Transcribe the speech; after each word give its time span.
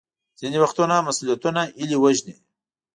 ځینې 0.39 0.57
وختونه 0.63 0.95
مسوولیتونه 1.07 1.61
هیلې 1.77 1.97
وژني. 1.99 2.35